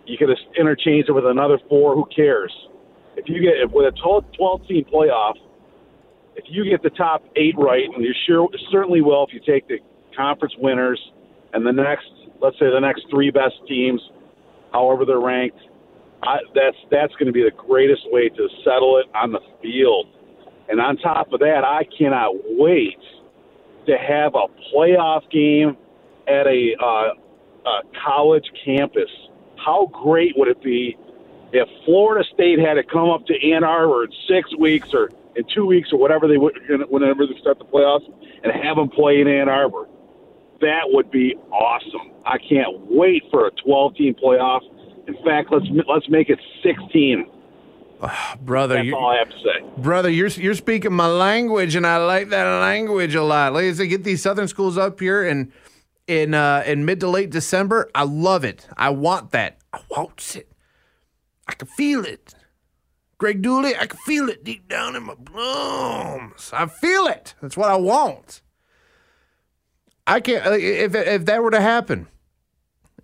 You 0.05 0.17
could 0.17 0.29
interchange 0.57 1.05
it 1.07 1.11
with 1.11 1.25
another 1.25 1.59
four. 1.69 1.93
Who 1.93 2.05
cares? 2.15 2.51
If 3.15 3.27
you 3.27 3.41
get 3.41 3.71
with 3.71 3.93
a 3.93 3.97
12, 4.01 4.25
12 4.37 4.67
team 4.67 4.85
playoff, 4.91 5.35
if 6.39 6.45
you 6.47 6.63
get 6.63 6.81
the 6.81 6.89
top 6.89 7.23
eight 7.35 7.55
right, 7.57 7.83
and 7.93 8.03
you 8.03 8.13
sure 8.25 8.47
certainly 8.71 9.01
will 9.01 9.25
if 9.27 9.33
you 9.33 9.41
take 9.45 9.67
the 9.67 9.79
conference 10.15 10.53
winners 10.57 10.99
and 11.53 11.65
the 11.65 11.71
next, 11.71 12.09
let's 12.41 12.57
say 12.59 12.69
the 12.71 12.79
next 12.79 13.05
three 13.09 13.29
best 13.29 13.55
teams, 13.67 14.01
however 14.71 15.05
they're 15.05 15.19
ranked, 15.19 15.59
I, 16.23 16.37
that's 16.55 16.77
that's 16.91 17.13
going 17.15 17.27
to 17.27 17.33
be 17.33 17.43
the 17.43 17.55
greatest 17.55 18.03
way 18.11 18.29
to 18.29 18.49
settle 18.63 18.97
it 18.97 19.07
on 19.13 19.31
the 19.31 19.41
field. 19.61 20.07
And 20.69 20.79
on 20.79 20.97
top 20.97 21.33
of 21.33 21.39
that, 21.39 21.63
I 21.63 21.85
cannot 21.97 22.33
wait 22.57 22.99
to 23.87 23.97
have 23.97 24.35
a 24.35 24.45
playoff 24.71 25.29
game 25.31 25.75
at 26.27 26.45
a, 26.45 26.75
uh, 26.79 27.69
a 27.69 27.81
college 28.05 28.45
campus. 28.63 29.09
How 29.57 29.87
great 29.87 30.37
would 30.37 30.47
it 30.47 30.61
be 30.61 30.95
if 31.51 31.67
Florida 31.85 32.27
State 32.33 32.59
had 32.59 32.75
to 32.75 32.83
come 32.83 33.09
up 33.09 33.25
to 33.25 33.51
Ann 33.51 33.63
Arbor 33.63 34.03
in 34.03 34.11
six 34.27 34.55
weeks 34.57 34.89
or 34.93 35.09
in 35.39 35.45
two 35.55 35.65
weeks 35.65 35.89
or 35.91 35.99
whatever 35.99 36.27
they 36.27 36.37
would, 36.37 36.53
whenever 36.89 37.25
they 37.25 37.39
start 37.39 37.57
the 37.57 37.65
playoffs, 37.65 38.05
and 38.43 38.51
have 38.51 38.75
them 38.75 38.89
play 38.89 39.21
in 39.21 39.27
Ann 39.27 39.47
Arbor? 39.47 39.87
That 40.59 40.83
would 40.85 41.09
be 41.09 41.35
awesome. 41.51 42.11
I 42.25 42.37
can't 42.37 42.75
wait 42.91 43.23
for 43.31 43.47
a 43.47 43.51
12-team 43.65 44.15
playoff. 44.21 44.61
In 45.07 45.15
fact, 45.23 45.49
let's 45.51 45.65
let's 45.87 46.07
make 46.09 46.29
it 46.29 46.39
16 46.61 47.25
brother, 48.41 48.75
That's 48.75 48.93
all 48.93 49.09
I 49.09 49.17
have 49.17 49.29
to 49.29 49.37
say. 49.37 49.81
Brother, 49.81 50.09
you're 50.09 50.27
you're 50.27 50.55
speaking 50.55 50.93
my 50.93 51.07
language, 51.07 51.75
and 51.75 51.85
I 51.87 51.97
like 51.97 52.29
that 52.29 52.59
language 52.59 53.15
a 53.15 53.23
lot. 53.23 53.53
Like 53.53 53.65
I 53.65 53.73
said, 53.73 53.89
get 53.89 54.03
these 54.03 54.21
southern 54.21 54.47
schools 54.47 54.77
up 54.77 54.99
here 54.99 55.23
and 55.23 55.51
in 56.07 56.33
uh, 56.33 56.63
in 56.65 56.85
mid 56.85 56.99
to 57.01 57.09
late 57.09 57.29
December. 57.29 57.89
I 57.93 58.03
love 58.03 58.43
it. 58.43 58.67
I 58.77 58.89
want 58.89 59.31
that. 59.31 59.57
I 59.73 59.81
want 59.89 60.35
it. 60.35 60.51
I 61.47 61.53
can 61.53 61.67
feel 61.67 62.05
it. 62.05 62.35
Greg 63.19 63.43
Dooley, 63.43 63.75
I 63.75 63.85
can 63.85 63.99
feel 63.99 64.29
it 64.29 64.43
deep 64.43 64.67
down 64.67 64.95
in 64.95 65.03
my 65.03 65.13
bones. 65.13 66.49
I 66.51 66.65
feel 66.65 67.05
it. 67.05 67.35
That's 67.41 67.55
what 67.55 67.69
I 67.69 67.77
want. 67.77 68.41
I 70.07 70.19
can't 70.19 70.45
uh, 70.45 70.53
if 70.53 70.95
if 70.95 71.25
that 71.25 71.43
were 71.43 71.51
to 71.51 71.61
happen 71.61 72.07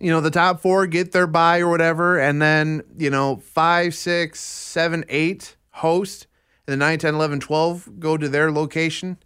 you 0.00 0.10
know, 0.10 0.20
the 0.20 0.30
top 0.30 0.60
four 0.60 0.86
get 0.86 1.12
their 1.12 1.26
buy 1.26 1.60
or 1.60 1.68
whatever, 1.68 2.18
and 2.18 2.40
then, 2.40 2.82
you 2.98 3.10
know, 3.10 3.36
five, 3.36 3.94
six, 3.94 4.40
seven, 4.40 5.04
eight 5.08 5.56
host, 5.70 6.26
and 6.66 6.72
the 6.72 6.76
9, 6.76 6.98
10, 6.98 7.14
11, 7.14 7.40
12 7.40 8.00
go 8.00 8.16
to 8.16 8.28
their 8.28 8.50
location. 8.50 9.18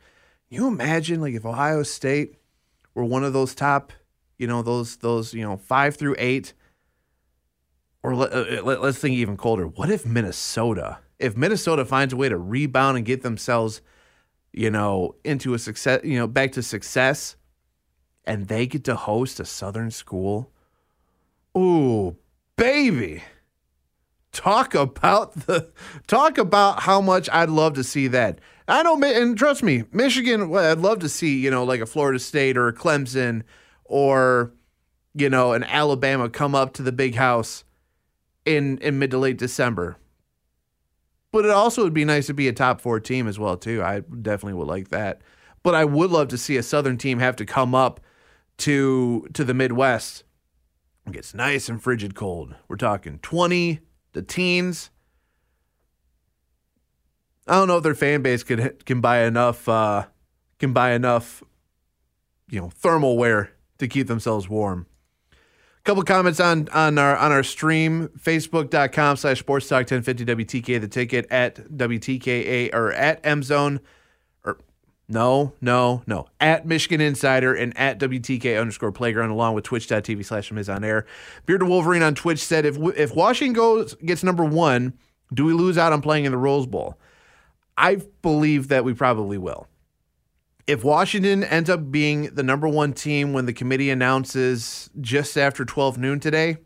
You 0.49 0.67
imagine, 0.67 1.21
like, 1.21 1.35
if 1.35 1.45
Ohio 1.45 1.83
State 1.83 2.37
were 2.95 3.05
one 3.05 3.25
of 3.25 3.33
those 3.33 3.55
top, 3.55 3.93
you 4.39 4.47
know, 4.47 4.63
those, 4.63 4.97
those, 4.99 5.35
you 5.35 5.43
know, 5.43 5.57
five 5.57 5.97
through 5.97 6.17
eight, 6.19 6.55
or 8.03 8.15
let, 8.15 8.33
uh, 8.33 8.63
let, 8.63 8.83
let's 8.83 8.99
think 8.99 9.17
even 9.17 9.37
colder. 9.37 9.67
What 9.67 9.91
if 9.91 10.07
Minnesota, 10.07 10.99
if 11.19 11.37
Minnesota 11.37 11.85
finds 11.85 12.13
a 12.13 12.17
way 12.17 12.29
to 12.29 12.37
rebound 12.37 12.97
and 12.97 13.07
get 13.07 13.23
themselves, 13.23 13.83
you 14.53 14.71
know, 14.71 15.17
into 15.25 15.55
a 15.55 15.59
success, 15.59 16.01
you 16.05 16.19
know, 16.19 16.27
back 16.27 16.53
to 16.53 16.63
success, 16.63 17.37
and 18.25 18.49
they 18.49 18.67
get 18.67 18.85
to 18.85 18.97
host 18.97 19.41
a 19.41 19.45
Southern 19.45 19.91
school? 19.91 20.51
Ooh, 21.57 22.17
baby. 22.57 23.23
Talk 24.33 24.75
about 24.75 25.35
the 25.47 25.73
talk 26.07 26.39
about 26.39 26.83
how 26.83 27.01
much 27.01 27.29
I'd 27.33 27.51
love 27.51 27.75
to 27.75 27.85
see 27.85 28.07
that. 28.09 28.39
I 28.69 28.85
know, 28.85 29.03
and 29.03 29.37
trust 29.37 29.65
me, 29.65 29.83
Michigan. 29.91 30.55
I'd 30.55 30.79
love 30.79 31.01
to 31.01 31.09
see 31.09 31.41
you 31.41 31.51
know 31.51 31.65
like 31.65 31.81
a 31.81 31.87
Florida 31.87 32.21
State 32.21 32.57
or 32.57 32.69
a 32.69 32.73
Clemson 32.73 33.43
or 33.85 34.53
you 35.15 35.29
know 35.29 35.53
an 35.53 35.65
Alabama 35.65 36.31
come 36.31 36.55
up 36.55 36.75
to 36.75 36.83
the 36.83 36.93
big 36.93 37.17
house 37.17 37.65
in 38.57 38.79
in 38.79 38.99
mid 38.99 39.11
to 39.13 39.19
late 39.19 39.39
December. 39.39 39.97
But 41.33 41.45
it 41.45 41.51
also 41.51 41.85
would 41.85 41.95
be 41.95 42.05
nice 42.05 42.27
to 42.27 42.35
be 42.35 42.49
a 42.49 42.53
top 42.53 42.81
four 42.81 42.99
team 42.99 43.29
as 43.29 43.39
well 43.39 43.57
too. 43.57 43.83
I 43.83 44.01
definitely 44.01 44.55
would 44.55 44.67
like 44.67 44.89
that. 44.89 45.23
But 45.63 45.75
I 45.75 45.85
would 45.85 46.11
love 46.11 46.29
to 46.29 46.39
see 46.39 46.57
a 46.57 46.63
Southern 46.63 46.99
team 46.99 47.19
have 47.19 47.37
to 47.37 47.47
come 47.47 47.75
up 47.75 48.01
to 48.59 49.27
to 49.35 49.45
the 49.45 49.55
Midwest 49.55 50.25
it 51.07 51.13
gets 51.13 51.35
nice 51.35 51.69
and 51.69 51.83
frigid 51.83 52.15
cold. 52.15 52.55
We're 52.69 52.77
talking 52.77 53.19
20 53.21 53.81
to 54.13 54.23
teens. 54.23 54.91
I 57.47 57.55
don't 57.55 57.69
know 57.69 57.79
if 57.79 57.83
their 57.83 57.95
fan 57.95 58.23
base 58.23 58.43
can 58.43 58.77
can 58.85 59.01
buy 59.01 59.23
enough 59.23 59.69
uh, 59.69 60.07
can 60.59 60.73
buy 60.73 60.93
enough 60.93 61.43
you 62.49 62.61
know 62.61 62.71
thermal 62.71 63.17
wear 63.17 63.53
to 63.79 63.89
keep 63.89 64.07
themselves 64.07 64.49
warm. 64.49 64.87
Couple 65.83 66.03
comments 66.03 66.41
on 66.41 66.69
on 66.71 66.99
our 66.99 67.17
on 67.17 67.33
our 67.33 67.43
stream 67.43 68.11
facebook.com 68.19 69.17
slash 69.17 69.39
sports 69.39 69.67
talk 69.67 69.91
1050 69.91 70.27
WTK 70.27 70.79
the 70.79 70.87
ticket 70.87 71.27
at 71.31 71.57
WTKA 71.71 72.75
or 72.75 72.93
at 72.93 73.19
M 73.25 73.43
Zone 73.43 73.81
er, 74.47 74.59
no, 75.09 75.55
no, 75.63 76.03
no. 76.07 76.27
At 76.39 76.67
Michigan 76.67 77.01
Insider 77.01 77.55
and 77.55 77.75
at 77.79 77.99
WTK 77.99 78.61
underscore 78.61 78.93
playground, 78.93 79.31
along 79.31 79.55
with 79.55 79.65
twitch.tv 79.65 80.23
slash 80.23 80.53
Miz 80.53 80.69
on 80.69 80.85
air. 80.85 81.07
Bearded 81.47 81.67
Wolverine 81.67 82.03
on 82.03 82.15
Twitch 82.15 82.45
said 82.45 82.67
if 82.67 82.77
if 82.95 83.17
Washington 83.17 83.55
goes 83.55 83.95
gets 83.95 84.23
number 84.23 84.45
one, 84.45 84.93
do 85.33 85.47
we 85.47 85.55
lose 85.55 85.79
out 85.79 85.95
on 85.95 86.03
playing 86.03 86.27
in 86.27 86.33
the 86.33 86.39
Rose 86.39 86.67
Bowl? 86.67 86.99
I 87.79 88.03
believe 88.21 88.69
that 88.69 88.85
we 88.85 88.93
probably 88.93 89.39
will. 89.39 89.67
If 90.71 90.85
Washington 90.85 91.43
ends 91.43 91.69
up 91.69 91.91
being 91.91 92.33
the 92.33 92.45
number 92.45 92.69
one 92.69 92.93
team 92.93 93.33
when 93.33 93.45
the 93.45 93.53
committee 93.53 93.91
announces 93.91 94.89
just 95.01 95.37
after 95.37 95.65
12 95.65 95.99
noon 95.99 96.21
today, 96.21 96.59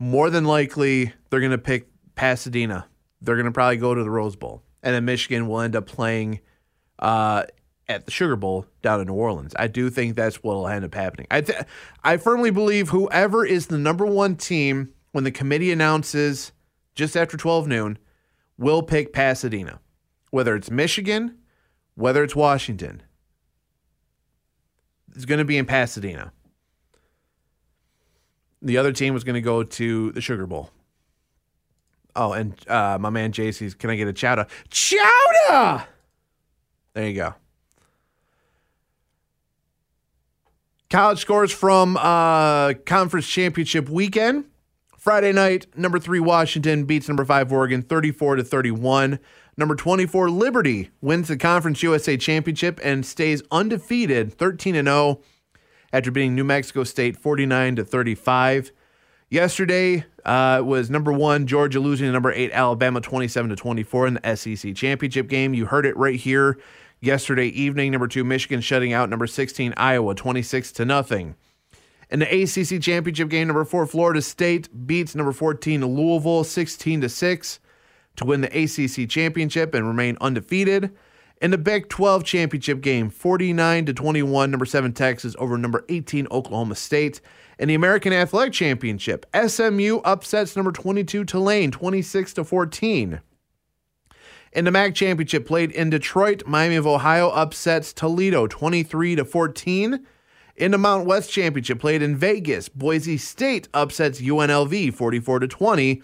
more 0.00 0.30
than 0.30 0.44
likely 0.44 1.12
they're 1.30 1.38
going 1.38 1.52
to 1.52 1.58
pick 1.58 1.86
Pasadena. 2.16 2.88
They're 3.22 3.36
going 3.36 3.46
to 3.46 3.52
probably 3.52 3.76
go 3.76 3.94
to 3.94 4.02
the 4.02 4.10
Rose 4.10 4.34
Bowl. 4.34 4.64
And 4.82 4.96
then 4.96 5.04
Michigan 5.04 5.46
will 5.46 5.60
end 5.60 5.76
up 5.76 5.86
playing 5.86 6.40
uh, 6.98 7.44
at 7.86 8.04
the 8.04 8.10
Sugar 8.10 8.34
Bowl 8.34 8.66
down 8.82 9.00
in 9.00 9.06
New 9.06 9.14
Orleans. 9.14 9.54
I 9.56 9.68
do 9.68 9.90
think 9.90 10.16
that's 10.16 10.42
what 10.42 10.56
will 10.56 10.66
end 10.66 10.84
up 10.84 10.92
happening. 10.92 11.28
I 11.30 11.42
th- 11.42 11.62
I 12.02 12.16
firmly 12.16 12.50
believe 12.50 12.88
whoever 12.88 13.46
is 13.46 13.68
the 13.68 13.78
number 13.78 14.06
one 14.06 14.34
team 14.34 14.92
when 15.12 15.22
the 15.22 15.30
committee 15.30 15.70
announces 15.70 16.50
just 16.96 17.16
after 17.16 17.36
12 17.36 17.68
noon 17.68 17.98
will 18.58 18.82
pick 18.82 19.12
Pasadena, 19.12 19.78
whether 20.32 20.56
it's 20.56 20.68
Michigan, 20.68 21.38
whether 21.98 22.22
it's 22.22 22.36
Washington. 22.36 23.02
It's 25.16 25.24
going 25.24 25.38
to 25.38 25.44
be 25.44 25.58
in 25.58 25.66
Pasadena. 25.66 26.32
The 28.62 28.76
other 28.78 28.92
team 28.92 29.14
was 29.14 29.24
going 29.24 29.34
to 29.34 29.40
go 29.40 29.64
to 29.64 30.12
the 30.12 30.20
Sugar 30.20 30.46
Bowl. 30.46 30.70
Oh, 32.14 32.32
and 32.32 32.54
uh, 32.68 32.98
my 33.00 33.10
man 33.10 33.32
JC's, 33.32 33.74
can 33.74 33.90
I 33.90 33.96
get 33.96 34.06
a 34.06 34.12
chowder? 34.12 34.46
Chowder! 34.70 35.86
There 36.94 37.08
you 37.08 37.14
go. 37.14 37.34
College 40.90 41.18
scores 41.18 41.50
from 41.50 41.96
uh, 41.96 42.74
conference 42.86 43.26
championship 43.26 43.88
weekend. 43.88 44.44
Friday 44.98 45.30
night, 45.30 45.66
number 45.76 46.00
three 46.00 46.18
Washington 46.18 46.84
beats 46.84 47.06
number 47.06 47.24
five 47.24 47.52
Oregon 47.52 47.82
34 47.82 48.36
to 48.36 48.44
31. 48.44 49.20
Number 49.56 49.76
24 49.76 50.28
Liberty 50.28 50.90
wins 51.00 51.28
the 51.28 51.36
Conference 51.36 51.84
USA 51.84 52.16
Championship 52.16 52.80
and 52.82 53.06
stays 53.06 53.40
undefeated 53.52 54.34
13 54.34 54.74
and 54.74 54.88
0 54.88 55.20
after 55.92 56.10
beating 56.10 56.34
New 56.34 56.42
Mexico 56.42 56.82
State 56.82 57.16
49 57.16 57.76
to 57.76 57.84
35. 57.84 58.72
Yesterday 59.30 60.04
uh, 60.24 60.62
was 60.64 60.90
number 60.90 61.12
one 61.12 61.46
Georgia 61.46 61.78
losing 61.78 62.08
to 62.08 62.12
number 62.12 62.32
eight 62.32 62.50
Alabama 62.52 63.00
27 63.00 63.50
to 63.50 63.56
24 63.56 64.06
in 64.08 64.14
the 64.14 64.36
SEC 64.36 64.74
Championship 64.74 65.28
game. 65.28 65.54
You 65.54 65.66
heard 65.66 65.86
it 65.86 65.96
right 65.96 66.18
here 66.18 66.58
yesterday 67.00 67.46
evening. 67.46 67.92
Number 67.92 68.08
two, 68.08 68.24
Michigan 68.24 68.60
shutting 68.60 68.92
out 68.92 69.08
number 69.10 69.28
16, 69.28 69.74
Iowa, 69.76 70.16
26 70.16 70.72
to 70.72 70.84
nothing. 70.84 71.36
In 72.10 72.20
the 72.20 72.42
ACC 72.42 72.80
championship 72.80 73.28
game, 73.28 73.48
number 73.48 73.64
four, 73.64 73.86
Florida 73.86 74.22
State 74.22 74.86
beats 74.86 75.14
number 75.14 75.32
14, 75.32 75.84
Louisville, 75.84 76.44
16 76.44 77.02
to 77.02 77.08
6 77.08 77.60
to 78.16 78.24
win 78.24 78.40
the 78.40 78.48
ACC 78.48 79.08
championship 79.08 79.74
and 79.74 79.86
remain 79.86 80.16
undefeated. 80.20 80.90
In 81.40 81.52
the 81.52 81.58
Big 81.58 81.88
12 81.88 82.24
championship 82.24 82.80
game, 82.80 83.10
49 83.10 83.86
to 83.86 83.92
21, 83.92 84.50
number 84.50 84.64
7 84.64 84.92
Texas 84.92 85.36
over 85.38 85.56
number 85.56 85.84
18 85.88 86.26
Oklahoma 86.30 86.74
State. 86.74 87.20
In 87.58 87.68
the 87.68 87.74
American 87.74 88.12
Athletic 88.12 88.52
Championship, 88.52 89.26
SMU 89.46 90.00
upsets 90.04 90.56
number 90.56 90.72
22 90.72 91.24
Tulane 91.24 91.70
26 91.70 92.34
to 92.34 92.44
14. 92.44 93.20
In 94.52 94.64
the 94.64 94.70
MAC 94.70 94.94
championship 94.94 95.46
played 95.46 95.70
in 95.72 95.90
Detroit, 95.90 96.42
Miami 96.46 96.76
of 96.76 96.86
Ohio 96.86 97.28
upsets 97.28 97.92
Toledo 97.92 98.46
23 98.46 99.16
to 99.16 99.24
14. 99.24 100.06
In 100.58 100.72
the 100.72 100.78
Mount 100.78 101.06
West 101.06 101.30
championship 101.30 101.78
played 101.78 102.02
in 102.02 102.16
Vegas, 102.16 102.68
Boise 102.68 103.16
State 103.16 103.68
upsets 103.72 104.20
UNLV 104.20 104.92
44 104.92 105.38
to 105.38 105.46
20. 105.46 106.02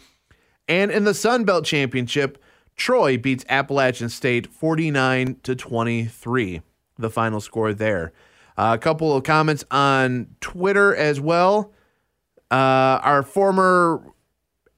And 0.69 0.93
in 0.93 1.03
the 1.03 1.13
Sun 1.13 1.43
Belt 1.43 1.65
championship, 1.65 2.41
Troy 2.77 3.19
beats 3.19 3.45
Appalachian 3.49 4.09
State 4.09 4.47
49 4.47 5.39
to 5.43 5.57
23. 5.57 6.63
The 6.97 7.11
final 7.11 7.41
score 7.41 7.75
there. 7.75 8.13
Uh, 8.57 8.77
a 8.77 8.79
couple 8.79 9.17
of 9.17 9.25
comments 9.25 9.65
on 9.73 10.29
Twitter 10.41 10.95
as 10.95 11.21
well. 11.21 11.73
Uh, 12.49 13.01
our 13.03 13.25
former 13.25 14.15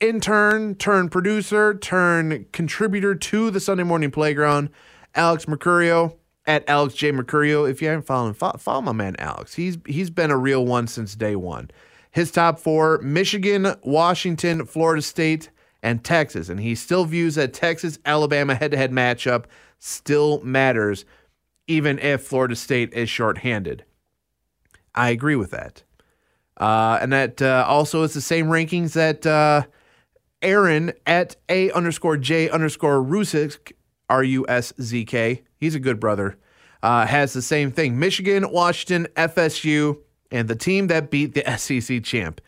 intern, 0.00 0.74
turn 0.76 1.10
producer, 1.10 1.74
turn 1.74 2.46
contributor 2.50 3.14
to 3.14 3.50
the 3.50 3.60
Sunday 3.60 3.84
Morning 3.84 4.10
Playground, 4.10 4.70
Alex 5.14 5.44
Mercurio 5.44 6.16
at 6.46 6.68
Alex 6.68 6.94
J 6.94 7.12
Mercurio. 7.12 7.68
If 7.68 7.82
you 7.82 7.88
haven't 7.88 8.06
followed 8.06 8.36
follow, 8.36 8.58
follow 8.58 8.82
my 8.82 8.92
man 8.92 9.16
Alex. 9.18 9.54
He's 9.54 9.78
he's 9.86 10.10
been 10.10 10.30
a 10.30 10.36
real 10.36 10.64
one 10.64 10.86
since 10.86 11.14
day 11.14 11.36
one. 11.36 11.70
His 12.10 12.30
top 12.30 12.58
four: 12.58 12.98
Michigan, 12.98 13.74
Washington, 13.82 14.64
Florida 14.66 15.02
State, 15.02 15.50
and 15.82 16.02
Texas. 16.02 16.48
And 16.48 16.60
he 16.60 16.74
still 16.74 17.04
views 17.04 17.34
that 17.34 17.52
Texas 17.52 17.98
Alabama 18.04 18.54
head 18.54 18.70
to 18.70 18.76
head 18.76 18.92
matchup 18.92 19.44
still 19.78 20.40
matters, 20.42 21.04
even 21.66 21.98
if 21.98 22.22
Florida 22.22 22.56
State 22.56 22.92
is 22.94 23.10
shorthanded. 23.10 23.84
I 24.94 25.10
agree 25.10 25.36
with 25.36 25.50
that. 25.50 25.82
Uh, 26.56 26.98
and 27.02 27.12
that 27.12 27.42
uh, 27.42 27.64
also 27.68 28.02
is 28.02 28.14
the 28.14 28.20
same 28.20 28.46
rankings 28.46 28.94
that 28.94 29.26
uh, 29.26 29.64
Aaron 30.40 30.92
at 31.06 31.36
A 31.48 31.70
underscore 31.72 32.16
J 32.16 32.48
underscore 32.48 33.02
Rusick, 33.02 33.72
R 34.08 34.24
U 34.24 34.46
S 34.48 34.72
Z 34.80 35.04
K, 35.04 35.42
he's 35.58 35.74
a 35.74 35.80
good 35.80 36.00
brother, 36.00 36.36
uh, 36.82 37.06
has 37.06 37.32
the 37.32 37.42
same 37.42 37.70
thing. 37.70 37.98
Michigan, 37.98 38.50
Washington, 38.50 39.08
FSU, 39.16 39.98
and 40.30 40.48
the 40.48 40.56
team 40.56 40.88
that 40.88 41.10
beat 41.10 41.34
the 41.34 41.42
SEC 41.58 42.02
champ. 42.02 42.40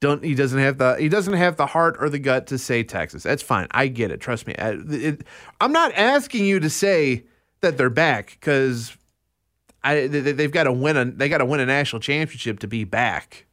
Don't 0.00 0.22
he 0.22 0.34
doesn't 0.34 0.58
have 0.58 0.76
the 0.76 0.96
he 0.96 1.08
doesn't 1.08 1.34
have 1.34 1.56
the 1.56 1.66
heart 1.66 1.96
or 1.98 2.10
the 2.10 2.18
gut 2.18 2.46
to 2.48 2.58
say 2.58 2.82
Texas. 2.82 3.22
That's 3.22 3.42
fine. 3.42 3.66
I 3.70 3.88
get 3.88 4.10
it. 4.10 4.20
Trust 4.20 4.46
me. 4.46 4.54
I, 4.58 4.76
it, 4.88 5.24
I'm 5.60 5.72
not 5.72 5.92
asking 5.94 6.44
you 6.44 6.60
to 6.60 6.68
say 6.68 7.24
that 7.62 7.78
they're 7.78 7.88
back 7.88 8.36
because 8.38 8.94
I 9.82 10.06
they, 10.06 10.42
have 10.42 10.52
got 10.52 10.64
to 10.64 10.72
win 10.72 10.98
a 10.98 11.06
they 11.06 11.30
got 11.30 11.38
to 11.38 11.46
win 11.46 11.60
a 11.60 11.66
national 11.66 12.00
championship 12.00 12.58
to 12.58 12.66
be 12.66 12.84
back. 12.84 13.46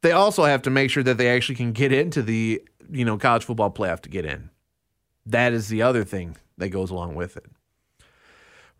They 0.00 0.12
also 0.12 0.44
have 0.44 0.62
to 0.62 0.70
make 0.70 0.90
sure 0.90 1.02
that 1.02 1.18
they 1.18 1.28
actually 1.28 1.56
can 1.56 1.72
get 1.72 1.92
into 1.92 2.22
the 2.22 2.62
you 2.90 3.04
know 3.04 3.18
college 3.18 3.44
football 3.44 3.70
playoff 3.70 4.00
to 4.00 4.08
get 4.08 4.24
in. 4.24 4.48
That 5.26 5.52
is 5.52 5.68
the 5.68 5.82
other 5.82 6.04
thing 6.04 6.36
that 6.58 6.70
goes 6.70 6.90
along 6.90 7.14
with 7.14 7.36
it. 7.36 7.46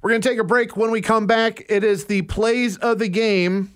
We're 0.03 0.11
going 0.11 0.23
to 0.23 0.29
take 0.29 0.39
a 0.39 0.45
break. 0.45 0.77
When 0.77 0.91
we 0.91 1.01
come 1.01 1.27
back, 1.27 1.65
it 1.69 1.83
is 1.83 2.05
the 2.05 2.23
plays 2.23 2.77
of 2.77 2.99
the 2.99 3.09
game 3.09 3.73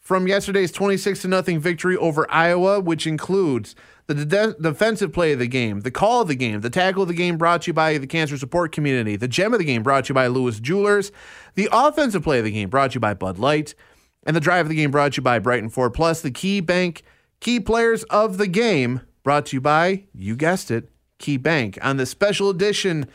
from 0.00 0.26
yesterday's 0.26 0.72
26 0.72 1.22
to 1.22 1.28
nothing 1.28 1.60
victory 1.60 1.96
over 1.96 2.28
Iowa, 2.30 2.80
which 2.80 3.06
includes 3.06 3.76
the 4.06 4.14
de- 4.14 4.54
defensive 4.54 5.12
play 5.12 5.32
of 5.32 5.38
the 5.38 5.46
game, 5.46 5.80
the 5.80 5.90
call 5.90 6.22
of 6.22 6.28
the 6.28 6.34
game, 6.34 6.62
the 6.62 6.70
tackle 6.70 7.02
of 7.02 7.08
the 7.08 7.14
game 7.14 7.36
brought 7.36 7.62
to 7.62 7.66
you 7.68 7.74
by 7.74 7.98
the 7.98 8.06
cancer 8.06 8.38
support 8.38 8.72
community, 8.72 9.16
the 9.16 9.28
gem 9.28 9.52
of 9.52 9.58
the 9.58 9.64
game 9.64 9.82
brought 9.82 10.06
to 10.06 10.08
you 10.10 10.14
by 10.14 10.26
Lewis 10.26 10.58
Jewelers, 10.60 11.12
the 11.56 11.68
offensive 11.70 12.22
play 12.22 12.38
of 12.38 12.44
the 12.44 12.50
game 12.50 12.70
brought 12.70 12.92
to 12.92 12.94
you 12.94 13.00
by 13.00 13.12
Bud 13.12 13.38
Light, 13.38 13.74
and 14.24 14.34
the 14.34 14.40
drive 14.40 14.64
of 14.64 14.70
the 14.70 14.76
game 14.76 14.90
brought 14.90 15.12
to 15.12 15.18
you 15.18 15.22
by 15.22 15.38
Brighton 15.38 15.68
Ford 15.68 15.92
Plus, 15.92 16.22
the 16.22 16.30
key 16.30 16.60
bank, 16.60 17.02
key 17.40 17.60
players 17.60 18.02
of 18.04 18.38
the 18.38 18.46
game 18.46 19.02
brought 19.22 19.46
to 19.46 19.56
you 19.56 19.60
by, 19.60 20.04
you 20.14 20.36
guessed 20.36 20.70
it, 20.70 20.90
Key 21.18 21.36
Bank 21.36 21.78
on 21.82 21.96
the 21.96 22.06
special 22.06 22.48
edition 22.48 23.06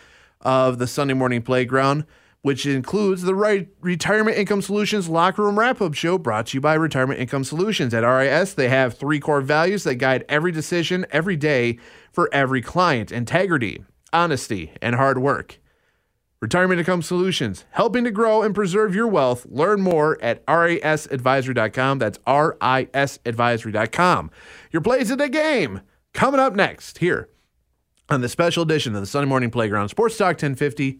of 0.43 0.77
the 0.77 0.87
Sunday 0.87 1.15
Morning 1.15 1.41
Playground 1.41 2.05
which 2.43 2.65
includes 2.65 3.23
the 3.23 3.33
right 3.33 3.69
Retirement 3.79 4.37
Income 4.37 4.63
Solutions 4.63 5.07
Locker 5.07 5.43
Room 5.43 5.57
Wrap 5.57 5.81
Up 5.81 5.93
Show 5.93 6.17
brought 6.17 6.47
to 6.47 6.57
you 6.57 6.61
by 6.61 6.73
Retirement 6.73 7.21
Income 7.21 7.45
Solutions. 7.45 7.93
At 7.93 8.01
RIS, 8.01 8.53
they 8.53 8.67
have 8.67 8.95
three 8.95 9.19
core 9.19 9.39
values 9.39 9.85
that 9.85 9.95
guide 9.95 10.25
every 10.27 10.51
decision 10.51 11.05
every 11.09 11.37
day 11.37 11.79
for 12.11 12.29
every 12.33 12.61
client 12.61 13.13
integrity, 13.13 13.85
honesty, 14.11 14.73
and 14.81 14.95
hard 14.95 15.19
work. 15.19 15.57
Retirement 16.41 16.79
Income 16.79 17.03
Solutions, 17.03 17.63
helping 17.71 18.03
to 18.03 18.11
grow 18.11 18.43
and 18.43 18.53
preserve 18.53 18.93
your 18.93 19.07
wealth. 19.07 19.45
Learn 19.49 19.79
more 19.79 20.21
at 20.21 20.45
risadvisory.com. 20.45 21.99
That's 21.99 22.17
risadvisory.com. 22.17 24.31
Your 24.71 24.81
plays 24.81 25.11
of 25.11 25.17
the 25.17 25.29
game 25.29 25.79
coming 26.13 26.41
up 26.41 26.53
next 26.53 26.97
here 26.97 27.29
on 28.09 28.21
the 28.21 28.29
special 28.29 28.63
edition 28.63 28.95
of 28.95 29.01
the 29.01 29.07
Sunday 29.07 29.27
Morning 29.27 29.49
Playground 29.49 29.89
Sports 29.89 30.17
Talk 30.17 30.33
1050 30.35 30.99